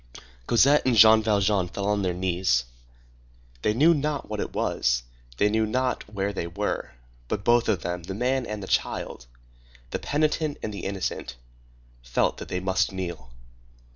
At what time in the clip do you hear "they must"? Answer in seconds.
12.47-12.91